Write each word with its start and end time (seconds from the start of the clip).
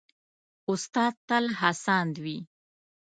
استاد 0.71 1.13
تل 1.27 1.45
هڅاند 1.59 2.13
وي. 2.23 2.37